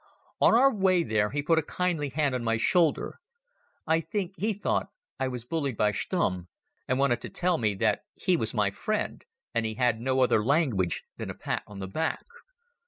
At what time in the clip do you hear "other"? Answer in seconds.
10.21-10.43